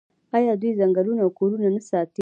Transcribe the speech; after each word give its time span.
آیا 0.37 0.53
دوی 0.61 0.71
ځنګلونه 0.79 1.21
او 1.23 1.29
کورونه 1.39 1.67
نه 1.75 1.81
ساتي؟ 1.89 2.19